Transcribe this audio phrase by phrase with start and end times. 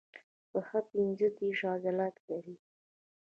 [0.51, 2.55] پښه پنځه دیرش عضلات لري.